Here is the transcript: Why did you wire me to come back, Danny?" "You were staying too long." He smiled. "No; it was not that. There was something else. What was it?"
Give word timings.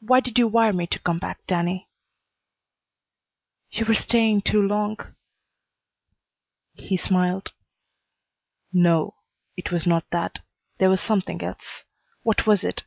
Why 0.00 0.20
did 0.20 0.38
you 0.38 0.48
wire 0.48 0.72
me 0.72 0.86
to 0.86 0.98
come 0.98 1.18
back, 1.18 1.46
Danny?" 1.46 1.90
"You 3.68 3.84
were 3.84 3.92
staying 3.94 4.40
too 4.40 4.62
long." 4.62 4.98
He 6.72 6.96
smiled. 6.96 7.52
"No; 8.72 9.16
it 9.58 9.70
was 9.70 9.86
not 9.86 10.08
that. 10.08 10.38
There 10.78 10.88
was 10.88 11.02
something 11.02 11.42
else. 11.44 11.84
What 12.22 12.46
was 12.46 12.64
it?" 12.64 12.84